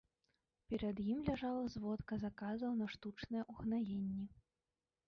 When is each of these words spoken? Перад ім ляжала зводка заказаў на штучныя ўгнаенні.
Перад 0.69 1.01
ім 1.13 1.19
ляжала 1.27 1.67
зводка 1.75 2.13
заказаў 2.25 2.71
на 2.81 2.85
штучныя 2.95 3.43
ўгнаенні. 3.55 4.23